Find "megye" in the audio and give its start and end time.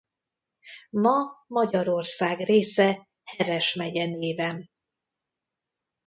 3.75-4.05